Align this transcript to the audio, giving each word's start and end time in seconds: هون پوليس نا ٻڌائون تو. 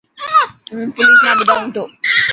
هون 0.71 0.87
پوليس 0.95 1.19
نا 1.23 1.31
ٻڌائون 1.39 1.67
تو. 1.75 1.83